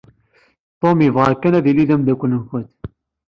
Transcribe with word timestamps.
Tom 0.81 0.97
yebɣa 1.03 1.33
kan 1.41 1.57
ad 1.57 1.65
yili 1.67 1.85
d 1.89 1.91
ameddakkel-nkent. 1.95 2.71